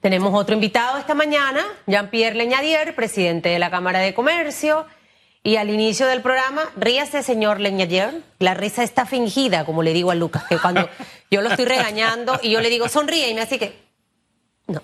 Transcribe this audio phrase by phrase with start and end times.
[0.00, 4.86] Tenemos otro invitado esta mañana, Jean-Pierre Leñadier, presidente de la Cámara de Comercio.
[5.42, 8.22] Y al inicio del programa, ríase, señor Leñadier.
[8.38, 10.88] La risa está fingida, como le digo a Lucas, que cuando
[11.30, 13.78] yo lo estoy regañando y yo le digo, sonríe, y me hace que.
[14.66, 14.82] No.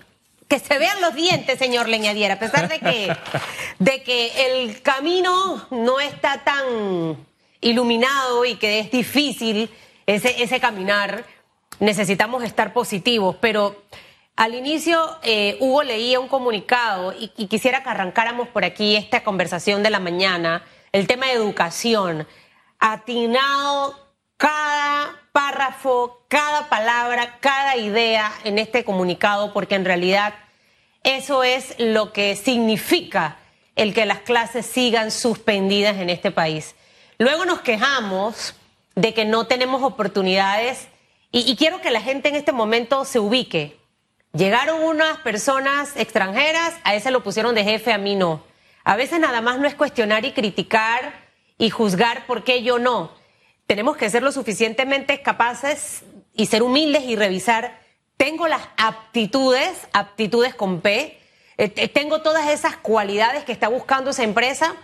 [0.49, 3.17] Que se vean los dientes, señor Leñadier, a pesar de que,
[3.81, 7.17] de que el camino no está tan
[7.61, 9.69] iluminado y que es difícil
[10.07, 11.25] ese, ese caminar,
[11.81, 13.83] necesitamos estar positivos, pero
[14.37, 19.83] al inicio, eh, Hugo leía un comunicado y, quisiera que arrancáramos por aquí esta conversación
[19.83, 22.27] de la mañana, el tema de educación,
[22.79, 23.95] atinado
[24.39, 30.35] cada párrafo, cada palabra, cada idea en este comunicado, porque en realidad
[31.05, 33.37] eso es lo que significa
[33.77, 36.75] el que las clases sigan suspendidas en este país.
[37.19, 38.55] Luego nos quejamos
[38.95, 40.89] de que no tenemos oportunidades
[41.31, 43.82] y quiero que la gente en este momento se ubique.
[44.33, 48.43] Llegaron unas personas extranjeras, a ese lo pusieron de jefe, a mí no.
[48.83, 51.13] A veces nada más no es cuestionar y criticar
[51.59, 53.13] y juzgar por qué yo no.
[53.67, 56.03] Tenemos que ser lo suficientemente capaces
[56.35, 57.79] y ser humildes y revisar,
[58.17, 61.21] tengo las aptitudes, aptitudes con P,
[61.59, 64.75] eh, tengo todas esas cualidades que está buscando esa empresa.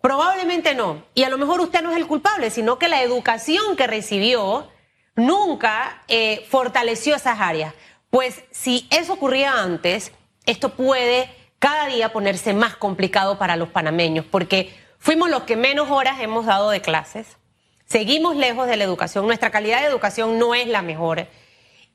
[0.00, 1.04] Probablemente no.
[1.14, 4.68] Y a lo mejor usted no es el culpable, sino que la educación que recibió
[5.14, 7.74] nunca eh, fortaleció esas áreas.
[8.10, 10.12] Pues si eso ocurría antes,
[10.46, 15.90] esto puede cada día ponerse más complicado para los panameños, porque fuimos los que menos
[15.90, 17.26] horas hemos dado de clases,
[17.86, 21.26] seguimos lejos de la educación, nuestra calidad de educación no es la mejor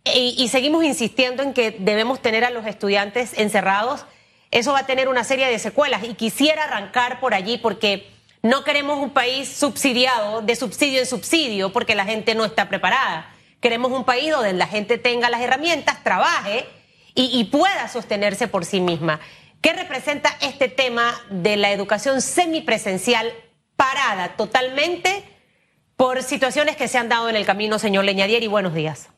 [0.04, 4.06] y, y seguimos insistiendo en que debemos tener a los estudiantes encerrados.
[4.52, 8.08] Eso va a tener una serie de secuelas y quisiera arrancar por allí porque
[8.44, 13.33] no queremos un país subsidiado de subsidio en subsidio porque la gente no está preparada.
[13.64, 16.66] Queremos un país donde la gente tenga las herramientas, trabaje
[17.16, 19.22] y, pueda sostenerse por sí misma.
[19.62, 23.32] ¿Qué representa este tema de la educación semipresencial
[23.78, 25.24] parada totalmente
[25.96, 28.44] por situaciones que se han dado en el camino, señor Leñadier?
[28.44, 29.10] Y buenos días.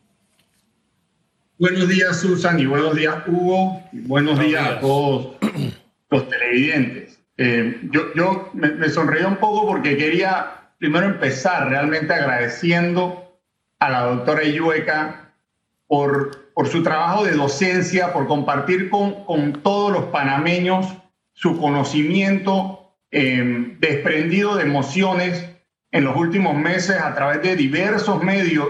[1.57, 5.37] Buenos días, Susan, y buenos días, Hugo, y buenos, días, a todos
[6.11, 7.19] los televidentes.
[7.37, 13.24] Eh, yo yo me, me sonreí un poco porque quería primero empezar realmente agradeciendo
[13.85, 15.33] a la doctora Yueca
[15.87, 20.87] por, por su trabajo de docencia, por compartir con, con todos los panameños
[21.33, 25.49] su conocimiento em, desprendido de emociones
[25.91, 28.69] en los últimos meses a través de diversos medios,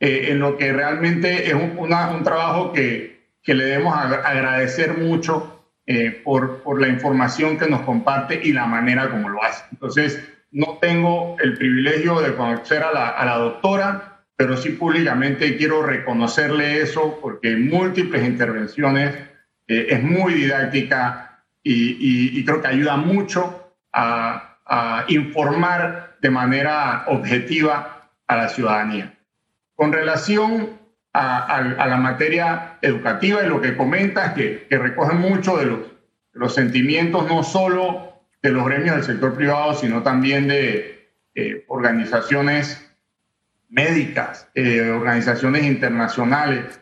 [0.00, 5.64] eh, en lo que realmente es un, un trabajo que, que, le debemos agradecer mucho
[5.86, 9.64] eh, por, por la información que nos comparte y la manera como lo hace.
[9.72, 10.22] Entonces,
[10.52, 15.82] no tengo el privilegio de conocer a la, a la doctora, pero sí públicamente quiero
[15.82, 19.14] reconocerle eso porque en múltiples intervenciones
[19.68, 24.50] eh, es muy didáctica y, creo que ayuda mucho a,
[25.08, 29.14] informar de manera objetiva a la ciudadanía.
[29.74, 30.78] Con relación
[31.12, 35.80] a, la materia educativa y lo que comentas, que, que recoge mucho de los,
[36.32, 42.93] los sentimientos no solo de los gremios del sector privado, sino también de eh, organizaciones
[43.74, 46.80] médicas, eh, organizaciones internacionales,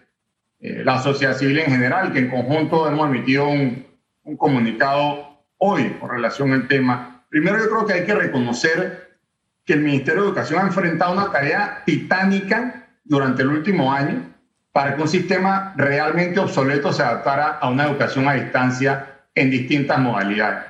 [0.60, 3.86] eh, la sociedad civil en general, que en conjunto hemos emitido un,
[4.24, 7.24] un comunicado hoy con relación al tema.
[7.30, 9.18] Primero yo creo que hay que reconocer
[9.64, 14.30] que el Ministerio de Educación ha enfrentado una tarea titánica durante el último año
[14.70, 19.98] para que un sistema realmente obsoleto se adaptara a una educación a distancia en distintas
[19.98, 20.64] modalidades.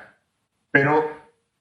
[0.71, 1.11] Pero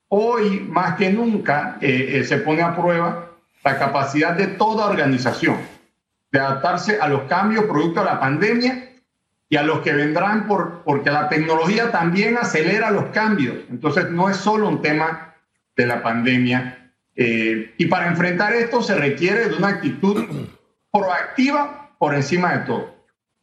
[0.08, 3.31] hoy, más que nunca, eh, se pone a prueba
[3.64, 5.56] la capacidad de toda organización
[6.32, 8.88] de adaptarse a los cambios producto de la pandemia
[9.48, 13.56] y a los que vendrán por, porque la tecnología también acelera los cambios.
[13.70, 15.34] Entonces no es solo un tema
[15.76, 16.90] de la pandemia.
[17.14, 20.24] Eh, y para enfrentar esto se requiere de una actitud
[20.90, 22.94] proactiva por encima de todo.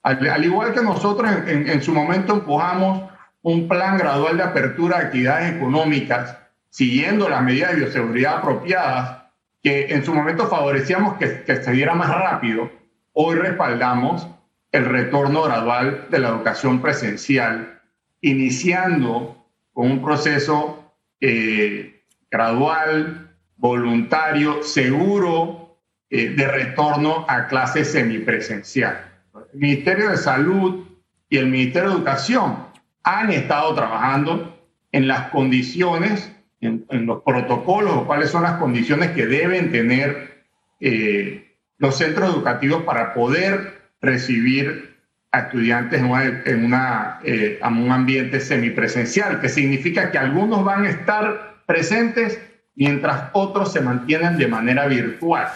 [0.02, 3.12] Al, igual que nosotros en, en, su momento empujamos
[3.44, 6.38] un plan gradual de apertura de actividades económicas,
[6.70, 9.19] siguiendo las medidas de bioseguridad apropiadas,
[9.62, 12.72] que en su momento favorecíamos que, que se diera más rápido,
[13.14, 14.28] hoy respaldamos
[14.72, 17.82] el retorno gradual de la educación presencial,
[18.22, 25.78] iniciando con un proceso eh, gradual, voluntario, seguro
[26.10, 29.06] eh, de retorno a clases semipresencial.
[29.54, 30.86] El Ministerio de Salud
[31.30, 32.68] y el Ministerio de Educación
[33.04, 34.56] han estado trabajando
[34.92, 40.44] en las condiciones en, los protocolos o cuáles son las condiciones que deben tener
[40.80, 44.98] eh, los centros educativos para poder recibir
[45.32, 51.62] a estudiantes en, una, eh, un ambiente semipresencial, que significa que algunos van a estar
[51.66, 52.42] presentes
[52.76, 55.48] mientras otros se mantienen de manera virtual.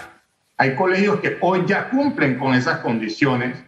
[0.57, 3.63] Hay colegios que hoy ya cumplen con esas condiciones.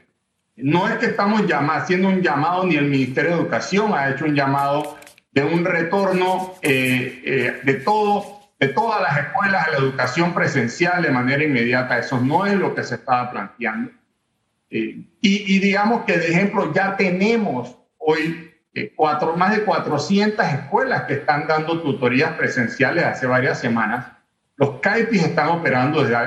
[0.56, 4.36] No es que estamos haciendo un llamado, ni el Ministerio de Educación ha hecho un
[4.36, 4.96] llamado
[5.36, 11.04] de un retorno eh, eh, de todo de todas las escuelas a la educación presencial
[11.04, 12.00] de manera inmediata.
[12.00, 13.92] Eso no es lo que se estaba planteando.
[14.70, 18.54] Eh, y, digamos que de ejemplo ya tenemos hoy
[18.96, 24.08] cuatro, más de 400 escuelas que están dando tutorías presenciales hace varias semanas.
[24.56, 26.18] Los CAIPIS están operando desde,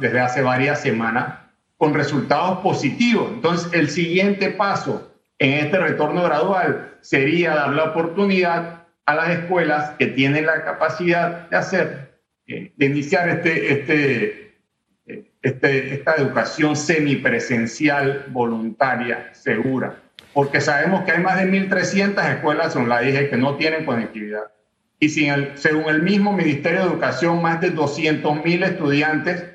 [0.00, 1.38] desde hace varias semanas
[1.76, 3.30] con resultados positivos.
[3.32, 5.09] Entonces, el siguiente paso
[5.40, 11.48] en este retorno gradual sería dar la oportunidad a las escuelas que tienen la capacidad
[11.48, 14.54] de hacer, eh, de iniciar este, este,
[15.06, 19.96] eh, este, esta educación semipresencial voluntaria, segura.
[20.34, 24.52] Porque sabemos que hay más de 1.300 escuelas la dije, que no tienen conectividad.
[25.00, 29.46] Y sin el, según el mismo Ministerio de Educación, más de 200.000 estudiantes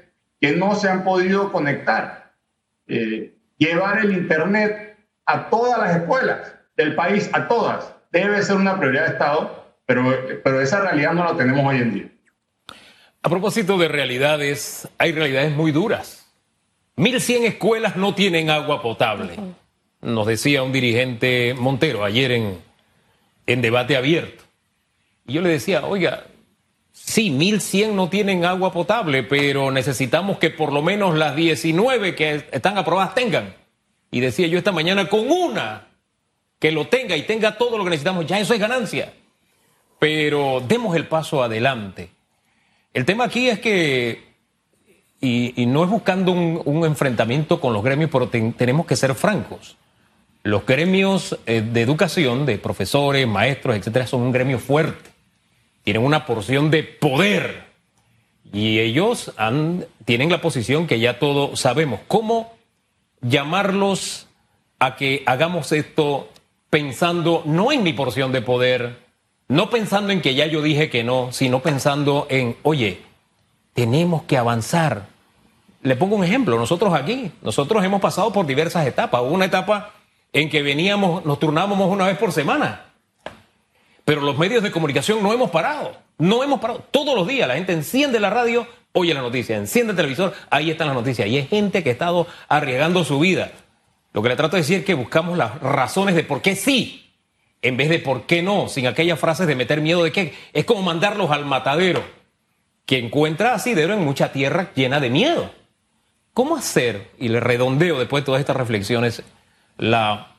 [0.41, 2.33] que no se han podido conectar.
[2.87, 4.94] Eh, llevar el Internet
[5.25, 10.03] a todas las escuelas del país, a todas, debe ser una prioridad de Estado, pero,
[10.43, 12.09] pero esa realidad no la tenemos hoy en día.
[13.21, 16.31] A propósito de realidades, hay realidades muy duras.
[16.97, 19.35] 1.100 escuelas no tienen agua potable.
[20.01, 22.59] Nos decía un dirigente Montero ayer en,
[23.47, 24.43] en debate abierto.
[25.25, 26.25] Y yo le decía, oiga,
[26.91, 32.45] sí, 1.100 no tienen agua potable, pero necesitamos que por lo menos las 19 que
[32.51, 33.55] están aprobadas tengan.
[34.11, 35.87] Y decía yo esta mañana, con una
[36.59, 39.13] que lo tenga y tenga todo lo que necesitamos, ya eso es ganancia.
[39.99, 42.09] Pero demos el paso adelante.
[42.93, 44.23] El tema aquí es que,
[45.21, 49.77] y, no es buscando un, enfrentamiento con los gremios, pero tenemos que ser francos.
[50.43, 55.09] Los gremios eh, de educación, de profesores, maestros, etcétera, son un gremio fuerte.
[55.83, 57.65] Tienen una porción de poder.
[58.53, 59.33] Y ellos
[60.05, 61.99] tienen la posición que ya todos sabemos.
[62.07, 62.54] ¿Cómo
[63.27, 64.27] llamarlos
[64.79, 66.29] a que hagamos esto
[66.69, 68.99] pensando no en mi porción de poder,
[69.47, 73.01] no pensando en que ya yo dije que no, sino pensando en, oye,
[73.73, 75.07] tenemos que avanzar.
[75.81, 79.21] Le pongo un ejemplo, nosotros aquí, nosotros hemos pasado por diversas etapas.
[79.21, 79.93] Hubo una etapa
[80.33, 82.85] en que veníamos, nos turnábamos una vez por semana,
[84.03, 86.83] pero los medios de comunicación no hemos parado, no hemos parado.
[86.91, 90.71] Todos los días la gente enciende la radio, oye la noticia, enciende el televisor, ahí
[90.71, 91.27] están las noticias.
[91.27, 93.51] Y hay gente que ha estado arriesgando su vida
[94.15, 97.11] lo que le trato de decir es que buscamos las razones de por qué sí,
[97.61, 100.63] en vez de por qué no, sin aquellas frases de meter miedo de que es
[100.63, 102.01] como mandarlos al matadero,
[102.85, 105.51] que encuentra asidero en mucha tierra llena de miedo.
[106.33, 109.21] ¿Cómo hacer, y le redondeo después de todas estas reflexiones,
[109.77, 110.37] la,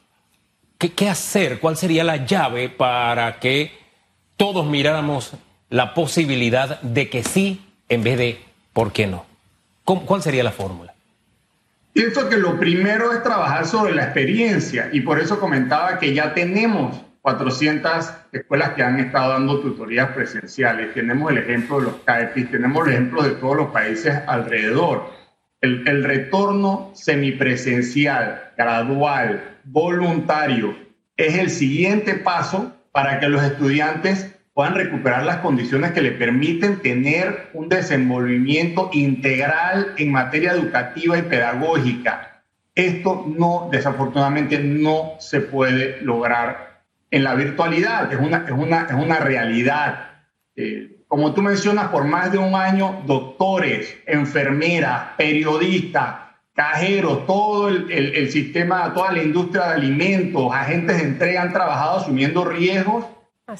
[0.78, 1.60] ¿qué, qué hacer?
[1.60, 3.72] ¿Cuál sería la llave para que
[4.38, 5.32] todos miráramos
[5.68, 7.60] la posibilidad de que sí
[7.90, 8.45] en vez de
[8.76, 9.24] por qué no?
[9.84, 10.92] ¿Cuál sería la fórmula?
[11.94, 16.34] Pienso que lo primero es trabajar sobre la experiencia y por eso comentaba que ya
[16.34, 20.92] tenemos 400 escuelas que han estado dando tutorías presenciales.
[20.92, 25.10] Tenemos el ejemplo de los CAEPIS, tenemos el ejemplo de todos los países alrededor.
[25.62, 30.76] El, el retorno semipresencial, gradual, voluntario,
[31.16, 36.80] es el siguiente paso para que los estudiantes puedan recuperar las condiciones que le permiten
[36.80, 42.42] tener un desenvolvimiento integral en materia educativa y pedagógica.
[42.74, 48.94] Esto no, desafortunadamente, no se puede lograr en la virtualidad, es una, es una, es
[48.94, 50.22] una realidad.
[50.56, 56.14] Eh, como tú mencionas, por más de un año, doctores, enfermeras, periodistas,
[56.54, 61.52] cajeros, todo el, el, el sistema, toda la industria de alimentos, agentes de entrega han
[61.52, 63.04] trabajado asumiendo riesgos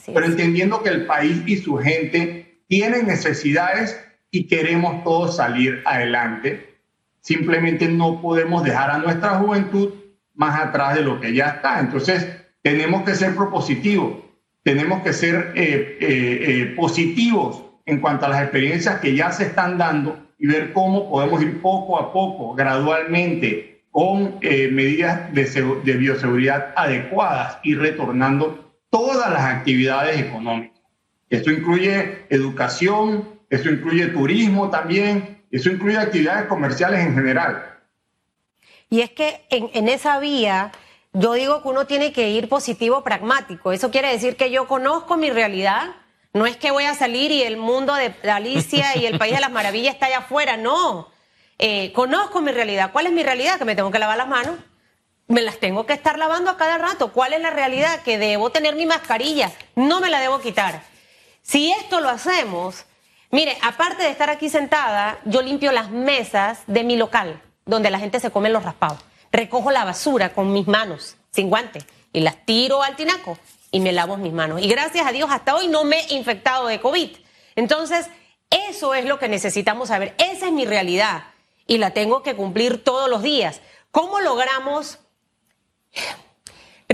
[0.07, 4.01] pero entendiendo que el país y su gente tienen necesidades
[4.31, 6.75] y queremos todos salir adelante.
[7.21, 9.95] Simplemente no podemos dejar a nuestra juventud
[10.35, 11.81] más atrás de lo que ya está.
[11.81, 12.27] Entonces,
[12.63, 14.19] tenemos que ser propositivos,
[14.63, 19.45] tenemos que ser eh, eh, eh, positivos en cuanto a las experiencias que ya se
[19.45, 25.45] están dando y ver cómo podemos ir poco a poco, gradualmente, con medidas de,
[25.85, 28.66] de bioseguridad adecuadas y retornando
[28.97, 30.81] todas las actividades económicas.
[31.29, 37.79] Esto incluye educación, esto incluye turismo también, eso incluye actividades comerciales en general.
[38.89, 40.73] Y es que en, en esa vía,
[41.13, 43.71] yo digo que uno tiene que ir positivo, pragmático.
[43.71, 45.97] Eso quiere decir que yo conozco mi realidad.
[46.33, 49.41] No es que voy a salir y el mundo de Alicia y el País de
[49.43, 51.09] las Maravillas está allá afuera, no.
[51.59, 52.93] Eh, conozco mi realidad.
[52.93, 53.59] ¿Cuál es mi realidad?
[53.59, 54.57] Que me tengo que lavar las manos,
[55.29, 57.13] me las tengo que estar lavando a cada rato.
[57.13, 58.03] ¿Cuál es la realidad?
[58.03, 60.83] Que debo tener mi mascarilla, no me la debo quitar.
[61.43, 62.85] Si esto lo hacemos,
[63.31, 67.99] mire, aparte de estar aquí sentada, yo limpio las mesas de mi local, donde la
[67.99, 68.99] gente se come los raspados.
[69.33, 73.39] Recojo la basura con mis manos, sin guantes, y las tiro al tinaco
[73.71, 74.63] y me lavo mis manos.
[74.63, 77.11] Y gracias a Dios hasta hoy no me he infectado de COVID.
[77.57, 78.09] Entonces,
[78.51, 80.15] eso es lo que necesitamos saber.
[80.19, 81.25] Esa es mi realidad
[81.67, 83.61] y la tengo que cumplir todos los días.
[83.91, 84.99] ¿Cómo logramos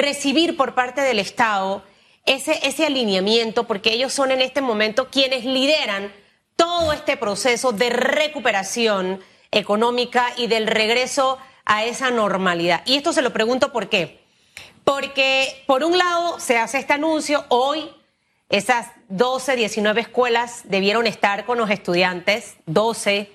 [0.02, 1.82] recibir por parte del Estado
[2.26, 3.64] ese, ese alineamiento?
[3.64, 6.12] Porque ellos son en este momento quienes lideran
[6.56, 12.82] todo este proceso de recuperación económica y del regreso a esa normalidad.
[12.84, 14.22] Y esto se lo pregunto por qué.
[14.84, 17.88] Porque por un lado se hace este anuncio, hoy
[18.48, 23.30] esas 12, 19 escuelas debieron estar con los estudiantes, 12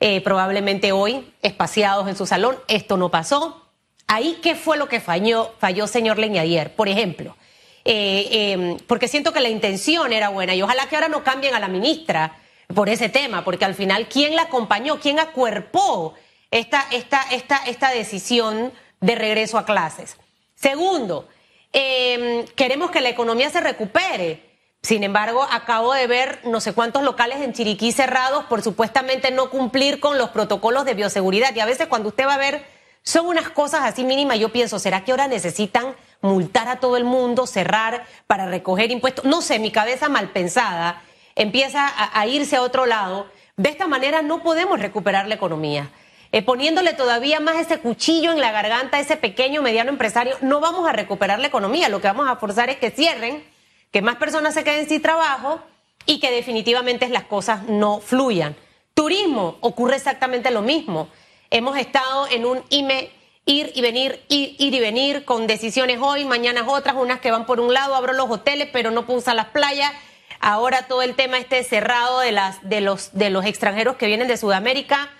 [0.00, 2.58] eh, probablemente hoy, espaciados en su salón.
[2.68, 3.63] Esto no pasó.
[4.06, 6.74] Ahí, ¿qué fue lo que falló, falló señor Leñadier?
[6.74, 7.36] Por ejemplo,
[7.84, 11.54] eh, em, porque siento que la intención era buena y ojalá que ahora no cambien
[11.54, 12.38] a la ministra
[12.74, 15.00] por ese tema, porque al final, ¿quién la acompañó?
[15.00, 16.14] ¿Quién acuerpó
[16.50, 20.16] esta, esta, esta, esta decisión de regreso a clases?
[20.54, 21.28] Segundo,
[21.72, 24.54] em, queremos que la economía se recupere.
[24.82, 29.48] Sin embargo, acabo de ver no sé cuántos locales en Chiriquí cerrados por supuestamente no
[29.48, 31.54] cumplir con los protocolos de bioseguridad.
[31.54, 32.66] Y a veces cuando usted va a ver,
[33.04, 34.38] son unas cosas así mínimas.
[34.38, 39.24] Yo pienso, ¿será que ahora necesitan multar a todo el mundo, cerrar para recoger impuestos?
[39.26, 41.02] No sé, mi cabeza mal pensada
[41.36, 43.26] empieza a, irse a otro lado.
[43.56, 45.90] De esta manera no podemos recuperar la economía.
[46.32, 50.58] Eh, poniéndole todavía más ese cuchillo en la garganta a ese pequeño, mediano empresario, no
[50.60, 51.88] vamos a recuperar la economía.
[51.88, 53.44] Lo que vamos a forzar es que cierren
[53.92, 55.60] que más personas se queden sin trabajo
[56.06, 58.56] y que definitivamente las cosas no fluyan.
[58.94, 61.08] Turismo, ocurre exactamente lo mismo.
[61.54, 63.12] Hemos estado en un IME,
[63.46, 67.46] ir y venir, ir, ir y venir, con decisiones hoy, mañana otras, unas que van
[67.46, 69.92] por un lado, abro los hoteles, pero no puedo usar las playas.
[70.40, 75.10] Ahora todo el tema este cerrado de, los extranjeros que vienen de Sudamérica.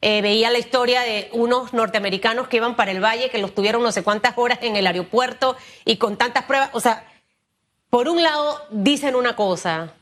[0.00, 3.80] Eh, veía la historia de unos norteamericanos que iban para el valle, que los tuvieron
[3.80, 6.70] no sé cuántas horas en el aeropuerto y con tantas pruebas.
[6.72, 7.06] O sea,
[7.88, 9.94] por un lado dicen una cosa,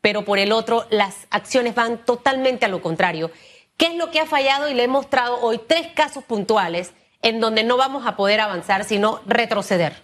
[0.00, 3.32] pero por el otro las acciones van totalmente a lo contrario.
[3.76, 4.68] ¿Qué es lo que ha fallado?
[4.68, 6.92] Y le he mostrado hoy tres casos puntuales
[7.22, 9.94] en donde no vamos a poder avanzar, sino retroceder.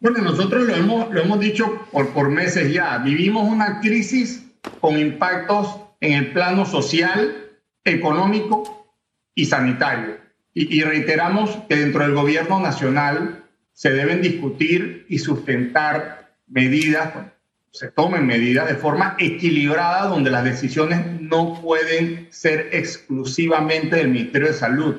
[0.00, 2.98] Bueno, nosotros lo hemos, lo hemos dicho por, por meses ya.
[2.98, 4.44] Vivimos una crisis
[4.80, 7.52] con impactos en el plano social,
[7.84, 8.94] económico
[9.34, 10.18] y sanitario.
[10.52, 17.32] Y, y reiteramos que dentro del gobierno nacional se deben discutir y sustentar medidas,
[17.74, 24.46] se tomen medidas de forma equilibrada donde las decisiones no pueden ser exclusivamente del Ministerio
[24.46, 24.94] de Salud.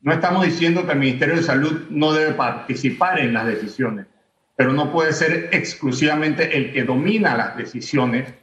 [0.00, 4.06] No estamos diciendo que el Ministerio de Salud no debe participar en las decisiones,
[4.56, 8.34] pero no puede ser exclusivamente el que domina las decisiones,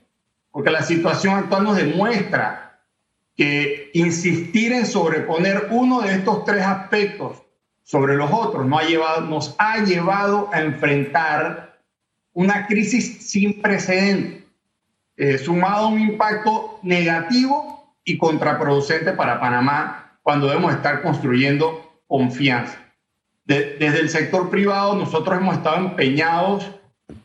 [0.49, 2.79] porque la situación actual nos demuestra
[3.35, 7.43] que insistir en sobreponer uno de estos tres aspectos
[7.81, 11.72] sobre los otros, nos ha llevado, nos ha llevado a enfrentar
[12.33, 14.43] una crisis sin precedentes,
[15.17, 22.79] eh, sumado a un impacto negativo y contraproducente para Panamá cuando debemos estar construyendo confianza.
[23.45, 26.71] desde el sector privado nosotros hemos estado empeñados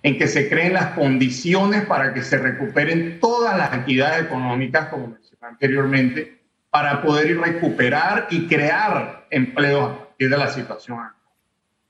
[0.03, 5.09] en que se creen las condiciones para que se recuperen todas las actividades económicas, como
[5.09, 6.39] mencioné anteriormente,
[6.71, 10.99] para poder recuperar y crear empleos de la situación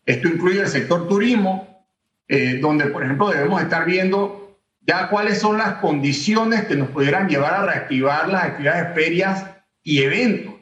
[0.05, 1.78] Esto incluye el sector turismo,
[2.29, 7.29] eh, donde, por ejemplo, debemos estar viendo ya cuáles son las condiciones que nos pudieran
[7.29, 9.47] llevar a reactivar las actividades ferias
[9.83, 10.55] y eventos.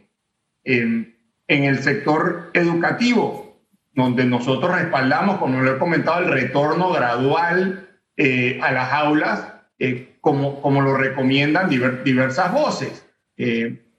[0.65, 1.15] en
[1.49, 3.61] el sector educativo,
[3.95, 9.47] donde nosotros respaldamos, como lo he comentado, el retorno gradual eh, a las aulas,
[9.79, 13.07] eh, como, como lo recomiendan diversas voces.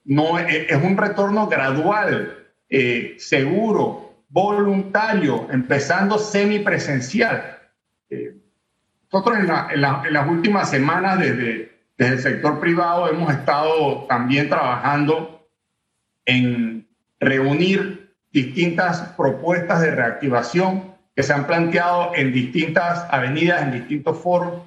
[0.04, 2.38] no, es un retorno gradual
[2.70, 7.57] eh, seguro, voluntario, empezando semipresencial.
[8.10, 15.48] Nosotros en, las últimas semanas desde, desde el sector privado hemos estado también trabajando
[16.26, 16.88] en
[17.20, 24.62] reunir distintas propuestas de reactivación que se han planteado en distintas avenidas, en distintos foros.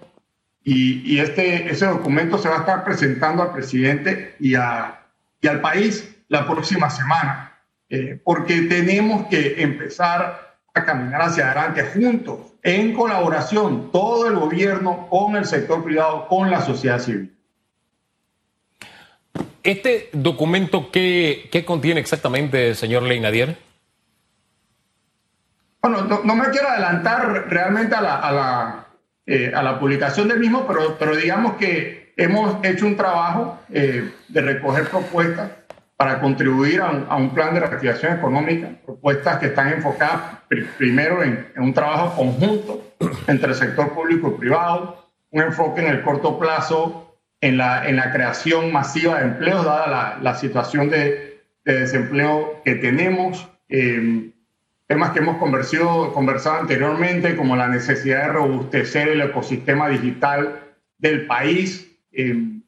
[0.65, 5.01] Y, y, este, ese documento se va a estar presentando al presidente y, a,
[5.41, 7.53] y al país la próxima semana.
[7.89, 15.07] Eh, porque tenemos que empezar a caminar hacia adelante juntos, en colaboración, todo el gobierno
[15.09, 17.35] con el sector privado, con la sociedad civil.
[19.63, 23.59] ¿Este documento qué, qué contiene exactamente, señor Leinadier?
[25.83, 28.87] Bueno, no, me quiero adelantar realmente a la, a la,
[29.27, 34.13] eh, a la publicación del mismo, pero, pero digamos que hemos hecho un trabajo eh,
[34.29, 35.51] de recoger propuestas
[36.01, 40.39] para contribuir a un, plan de reactivación económica, propuestas que están enfocadas
[40.79, 42.95] primero en, en, un trabajo conjunto
[43.27, 47.97] entre el sector público y privado, un enfoque en el corto plazo en la, en
[47.97, 53.47] la creación masiva de empleos, dada la, la situación de, de, desempleo que tenemos.
[53.69, 54.31] Eh,
[54.87, 60.61] temas que hemos conversado, conversado anteriormente, como la necesidad de robustecer el ecosistema digital
[60.97, 62.60] del país, eh,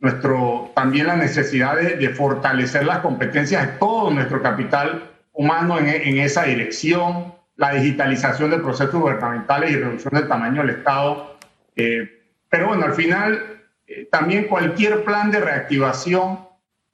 [0.00, 6.18] nuestro, también la necesidad de, fortalecer las competencias de todo nuestro capital humano en, en,
[6.18, 11.36] esa dirección, la digitalización de procesos gubernamentales y reducción del tamaño del Estado.
[11.74, 12.08] Eh,
[12.48, 16.40] pero bueno, al final, eh, también cualquier plan de reactivación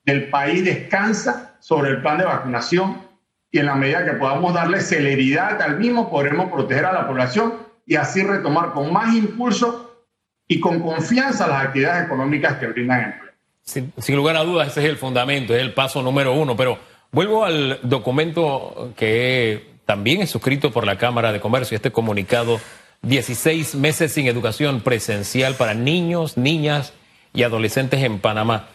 [0.05, 3.03] del país descansa sobre el plan de vacunación
[3.51, 7.55] y en la medida que podamos darle celeridad al mismo, podremos proteger a la población
[7.87, 9.84] y así retomar con más impulso
[10.49, 13.25] y con confianza las actividades económicas que brindan empleo.
[13.63, 16.55] Sin, lugar a dudas, ese es el fundamento, es el paso número uno.
[16.55, 16.79] Pero
[17.13, 22.61] vuelvo al documento que también es suscrito por la Cámara de Comercio, este comunicado,
[23.03, 26.93] 16 meses sin educación presencial para niños, niñas
[27.33, 28.69] y adolescentes en Panamá.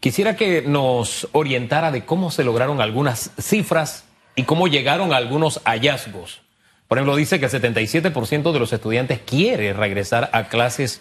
[0.00, 5.60] Quisiera que nos orientara de cómo se lograron algunas cifras y cómo llegaron a algunos
[5.64, 6.42] hallazgos.
[6.88, 11.00] Por ejemplo, dice que el 77% de los estudiantes quiere regresar a clases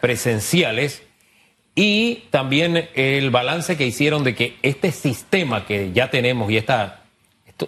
[0.00, 1.02] presenciales
[1.74, 7.02] y también el balance que hicieron de que este sistema que ya tenemos y está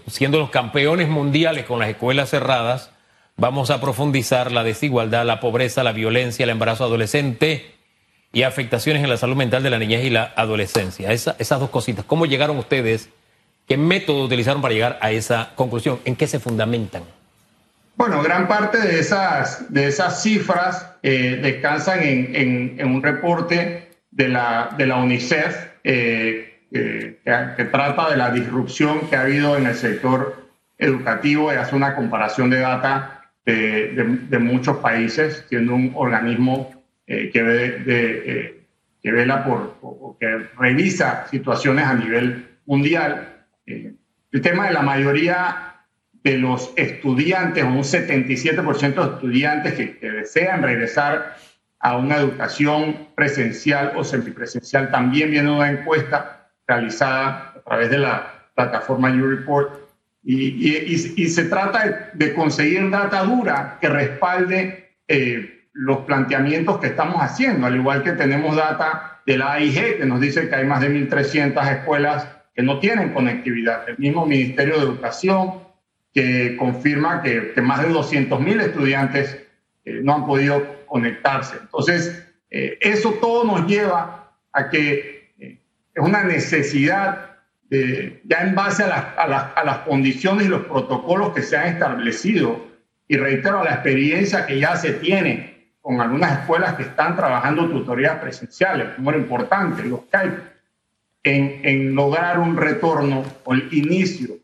[0.07, 2.91] siendo los campeones mundiales con las escuelas cerradas,
[3.37, 7.75] vamos a profundizar la desigualdad, la pobreza, la violencia, el embarazo adolescente
[8.33, 11.13] y afectaciones en la salud mental de la niñez y la adolescencia.
[11.13, 12.05] esas dos cositas.
[12.05, 13.11] ¿Cómo llegaron ustedes
[13.71, 16.01] ¿Qué método utilizaron para llegar a esa conclusión?
[16.05, 17.05] ¿En qué se fundamentan?
[18.01, 24.29] Bueno, gran parte de esas, de esas cifras eh, descansan en, en, un reporte de
[24.29, 29.75] la, de la UNICEF eh, que, trata de la disrupción que ha habido en el
[29.75, 30.49] sector
[30.79, 33.93] educativo y hace una comparación de data de,
[34.31, 36.71] de, muchos países, siendo un organismo
[37.07, 38.65] eh, que, ve,
[39.03, 43.45] que vela por, o que revisa situaciones a nivel mundial.
[43.67, 45.71] El tema de la mayoría
[46.23, 51.37] de los estudiantes, un 77% de estudiantes que, desean regresar
[51.79, 58.51] a una educación presencial o semipresencial, también viene una encuesta realizada a través de la
[58.55, 59.81] plataforma YouReport.
[60.23, 67.23] Y, y, se trata de, conseguir data dura que respalde eh, los planteamientos que estamos
[67.23, 70.83] haciendo, al igual que tenemos data de la AIG que nos dice que hay más
[70.83, 73.89] de 1.300 escuelas que no tienen conectividad.
[73.89, 75.70] El mismo Ministerio de Educación
[76.13, 79.39] que confirma que, más de 200.000 estudiantes
[79.85, 81.57] eh, no han podido conectarse.
[81.61, 85.59] Entonces, eh, eso todo nos lleva a que eh,
[85.95, 87.27] es una necesidad,
[87.71, 92.67] ya en base a, a las condiciones y los protocolos que se han establecido,
[93.07, 98.19] y reitero la experiencia que ya se tiene con algunas escuelas que están trabajando tutorías
[98.19, 100.35] presenciales, como era importante, los CAIP,
[101.23, 104.37] en, lograr un retorno o el inicio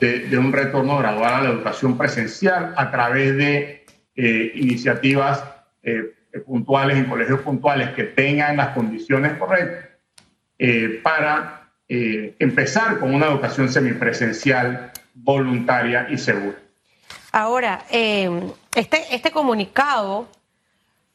[0.00, 3.84] de, un retorno gradual a la educación presencial a través de
[4.16, 5.44] eh, iniciativas
[5.82, 6.14] eh,
[6.46, 9.90] puntuales en colegios puntuales que tengan las condiciones correctas
[10.58, 11.56] eh, para
[11.92, 16.56] empezar con una educación semipresencial voluntaria y segura.
[17.32, 20.28] Ahora, este, este comunicado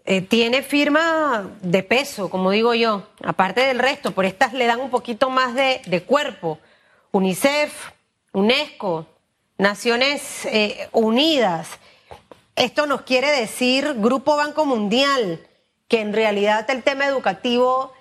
[0.08, 4.80] eh, tiene firma de peso, como digo yo, aparte del resto, por estas le dan
[4.80, 6.60] un poquito más de, cuerpo.
[7.12, 7.90] UNICEF,
[8.36, 9.08] UNESCO,
[9.58, 11.70] Naciones eh, Unidas.
[12.56, 15.40] Esto nos quiere decir Grupo Banco Mundial,
[15.88, 17.94] que en realidad el tema educativo,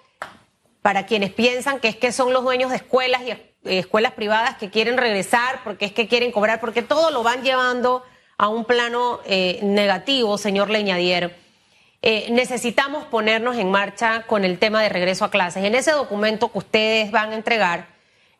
[0.82, 4.56] para quienes piensan que es que son los dueños de escuelas y eh, escuelas privadas
[4.56, 8.02] que quieren regresar, porque es que quieren cobrar, porque todo lo van llevando
[8.36, 9.20] a un plano
[9.62, 11.36] negativo, señor Leñadier.
[12.02, 15.64] Eh, necesitamos ponernos en marcha con el tema de regreso a clases.
[15.64, 17.93] En ese documento que ustedes van a entregar,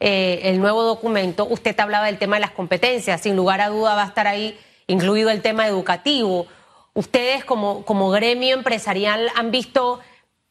[0.07, 3.95] eh, el nuevo documento, usted hablaba del tema de las competencias, sin lugar a duda
[3.95, 4.55] va a estar ahí
[4.87, 6.47] incluido el tema educativo.
[6.93, 10.01] ¿Ustedes como, como gremio empresarial han visto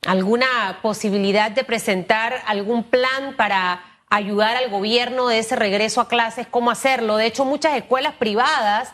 [0.07, 6.47] alguna posibilidad de presentar algún plan para ayudar al gobierno de ese regreso a clases?
[6.47, 7.17] ¿Cómo hacerlo?
[7.17, 8.91] De hecho, muchas escuelas privadas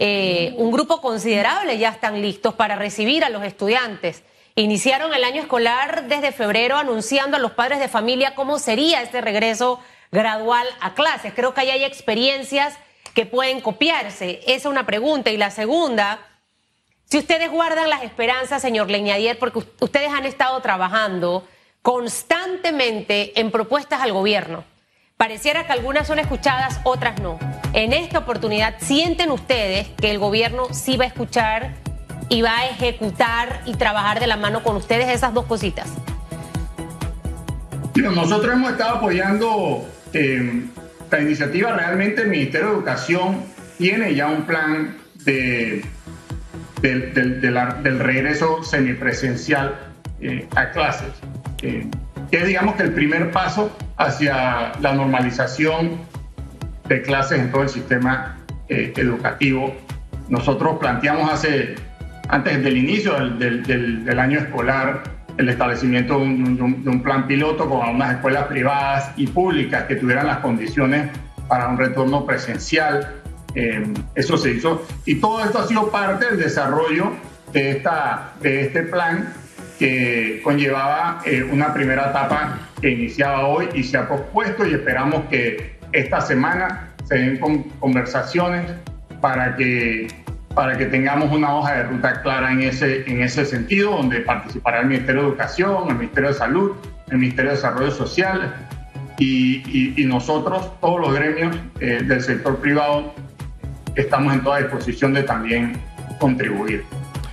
[0.00, 4.22] eh, un grupo considerable ya están listos para recibir a los estudiantes
[4.62, 9.20] iniciaron el año escolar desde febrero anunciando a los padres de familia cómo sería este
[9.20, 11.32] regreso gradual a clases.
[11.34, 12.76] Creo que ahí hay experiencias
[13.14, 14.40] que pueden copiarse.
[14.42, 15.30] Esa es una pregunta.
[15.30, 16.20] Y la segunda,
[17.04, 21.46] si ustedes guardan las esperanzas, señor Leñadier, porque ustedes han estado trabajando
[21.82, 24.64] constantemente en propuestas al gobierno.
[25.16, 27.38] Pareciera que algunas son escuchadas, otras no.
[27.72, 31.74] En esta oportunidad, ¿sienten ustedes que el gobierno sí va a escuchar
[32.28, 35.88] y va a ejecutar y trabajar de la mano con ustedes esas dos cositas?
[37.94, 40.62] Nosotros hemos estado apoyando eh,
[41.10, 41.72] la iniciativa.
[41.72, 43.42] Realmente el Ministerio de Educación
[43.76, 45.84] tiene ya un plan de,
[46.80, 49.74] del regreso semipresencial
[50.20, 51.10] eh, a clases,
[51.62, 51.86] eh,
[52.30, 55.98] que es digamos que el primer paso hacia la normalización
[56.86, 58.36] de clases en todo el sistema
[58.68, 59.74] educativo.
[60.28, 61.74] Nosotros planteamos hace
[62.28, 65.02] antes del inicio del, año escolar
[65.36, 70.38] el establecimiento de un, plan piloto con unas escuelas privadas y públicas que tuvieran las
[70.38, 71.10] condiciones
[71.46, 73.14] para un retorno presencial.
[73.54, 74.86] Eh, eso se hizo.
[75.06, 77.12] Y todo esto ha sido parte del desarrollo
[77.52, 79.32] de, esta, de este plan
[79.78, 85.24] que conllevaba eh, una primera etapa que iniciaba hoy y se ha pospuesto y esperamos
[85.30, 87.38] que esta semana se den
[87.78, 88.72] conversaciones
[89.20, 90.08] para que
[90.58, 94.80] para que tengamos una hoja de ruta clara en ese, en ese sentido, donde participará
[94.80, 96.72] el Ministerio de Educación, el Ministerio de Salud,
[97.10, 98.56] el Ministerio de Desarrollo Social
[99.20, 103.14] y, nosotros, todos los gremios eh, del sector privado,
[103.94, 105.80] estamos en toda disposición de también
[106.18, 106.84] contribuir.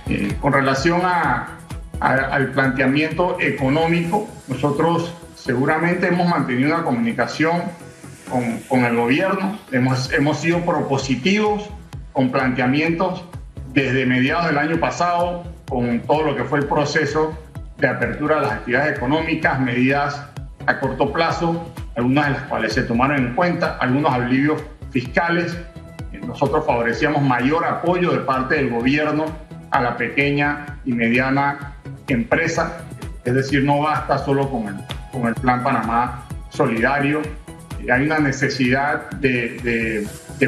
[0.08, 1.58] Eh, con relación a,
[1.98, 7.62] al planteamiento económico, nosotros seguramente hemos mantenido una comunicación
[8.30, 11.68] con, con el gobierno, hemos, hemos sido propositivos
[12.16, 13.22] con planteamientos
[13.74, 17.36] desde mediados del año pasado, con todo lo que fue el proceso
[17.76, 20.26] de apertura de las actividades económicas, medidas
[20.66, 25.58] a corto plazo, algunas de las cuales se tomaron en cuenta, algunos alivios fiscales.
[26.26, 29.26] Nosotros favorecíamos mayor apoyo de parte del gobierno
[29.70, 31.74] a la pequeña y mediana
[32.08, 32.78] empresa,
[33.26, 34.76] es decir, no basta solo con el,
[35.12, 37.20] con el Plan Panamá Solidario,
[37.90, 40.06] hay una necesidad de,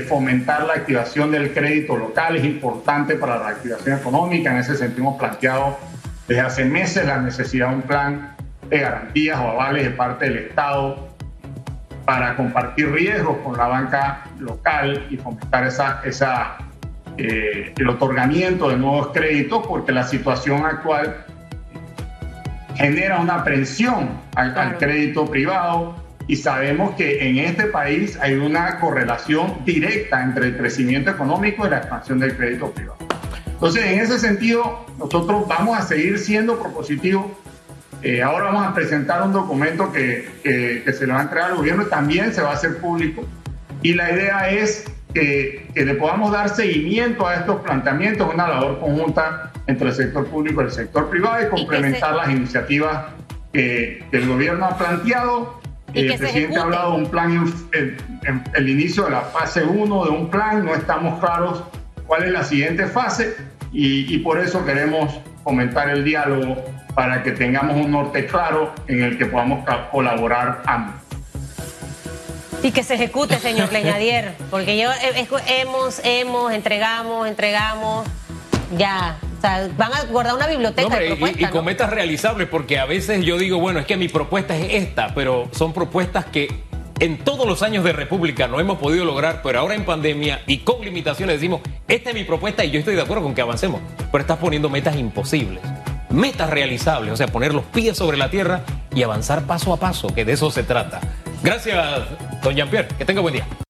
[0.08, 5.02] fomentar la activación del crédito local, es importante para la activación económica, en ese sentido
[5.02, 5.78] hemos planteado
[6.26, 8.36] desde hace meses la necesidad de un plan
[8.68, 11.08] de garantías o avales de parte del Estado
[12.04, 16.56] para compartir riesgos con la banca local y fomentar esa, esa,
[17.16, 21.24] eh, el otorgamiento de nuevos créditos, porque la situación actual
[22.76, 29.64] genera una aprensión al crédito privado y sabemos que en este país hay una correlación
[29.64, 32.98] directa entre el crecimiento económico y la expansión del crédito privado.
[33.46, 37.26] Entonces, en ese sentido, nosotros vamos a seguir siendo propositivos.
[38.02, 41.56] Eh, ahora vamos a presentar un documento que, que, se le va a entregar al
[41.56, 43.24] gobierno y también se va a hacer público.
[43.82, 48.80] Y la idea es que, que le podamos dar seguimiento a estos planteamientos, una labor
[48.80, 53.06] conjunta entre el sector público y el sector privado y complementar las iniciativas
[53.52, 55.57] que, que el gobierno ha planteado
[55.94, 60.10] el presidente ha hablado de un plan, en, el inicio de la fase 1 de
[60.10, 61.62] un plan, no estamos claros
[62.06, 63.36] cuál es la siguiente fase
[63.72, 66.56] y, por eso queremos fomentar el diálogo
[66.94, 70.94] para que tengamos un norte claro en el que podamos colaborar ambos.
[72.62, 74.90] Y que se ejecute, señor Leñadier, porque yo
[75.46, 78.06] hemos, hemos, entregamos, entregamos,
[78.76, 80.98] ya, o sea, van a guardar una biblioteca.
[81.02, 84.74] y, con metas realizables, porque a veces yo digo, bueno, es que mi propuesta es
[84.74, 86.48] esta, pero son propuestas que
[86.98, 90.58] en todos los años de República no hemos podido lograr, pero ahora en pandemia y
[90.58, 93.80] con limitaciones decimos, esta es mi propuesta y yo estoy de acuerdo con que avancemos,
[94.10, 95.62] pero estás poniendo metas imposibles.
[96.10, 98.62] Metas realizables, o sea, poner los pies sobre la tierra
[98.94, 101.00] y avanzar paso a paso, que de eso se trata.
[101.42, 101.78] Gracias,
[102.42, 102.88] don Jean-Pierre.
[102.98, 103.46] Que tenga buen día.